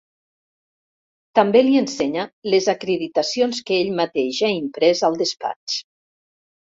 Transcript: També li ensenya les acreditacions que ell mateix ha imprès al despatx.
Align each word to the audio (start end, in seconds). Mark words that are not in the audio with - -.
També 1.39 1.61
li 1.67 1.75
ensenya 1.81 2.23
les 2.53 2.69
acreditacions 2.75 3.61
que 3.69 3.77
ell 3.83 3.95
mateix 4.03 4.41
ha 4.49 4.53
imprès 4.59 5.05
al 5.11 5.21
despatx. 5.25 5.77